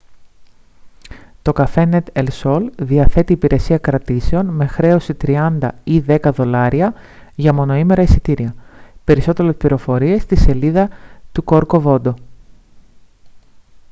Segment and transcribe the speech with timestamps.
[1.41, 6.89] το cafenet el sol διαθέτει υπηρεσία κρατήσεων με χρέωση 30 $ ή 10 $
[7.35, 8.55] για μονοήμερα εισιτήρια.
[9.03, 10.89] περισσότερες πληροφορίες στη σελίδα
[11.31, 12.13] του corcovodo